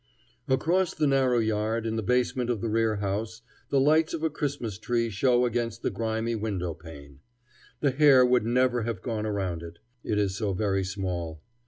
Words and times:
Across 0.47 0.95
the 0.95 1.05
narrow 1.05 1.37
yard, 1.37 1.85
in 1.85 1.95
the 1.95 2.01
basement 2.01 2.49
of 2.49 2.59
the 2.59 2.69
rear 2.71 2.95
house, 2.95 3.43
the 3.69 3.79
lights 3.79 4.15
of 4.15 4.23
a 4.23 4.31
Christmas 4.31 4.79
tree 4.79 5.11
show 5.11 5.45
against 5.45 5.83
the 5.83 5.91
grimy 5.91 6.33
window 6.33 6.73
pane. 6.73 7.19
The 7.81 7.91
hare 7.91 8.25
would 8.25 8.43
never 8.43 8.81
have 8.81 9.03
gone 9.03 9.27
around 9.27 9.61
it, 9.61 9.77
it 10.03 10.17
is 10.17 10.35
so 10.35 10.53
very 10.53 10.83
small. 10.83 11.43